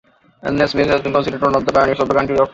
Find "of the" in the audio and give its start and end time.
1.55-1.71